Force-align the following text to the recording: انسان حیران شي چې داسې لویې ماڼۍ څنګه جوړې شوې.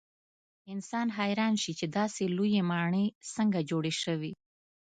انسان 0.73 1.07
حیران 1.17 1.53
شي 1.61 1.71
چې 1.79 1.85
داسې 1.97 2.23
لویې 2.37 2.61
ماڼۍ 2.69 3.05
څنګه 3.35 3.59
جوړې 3.69 3.93
شوې. 4.03 4.31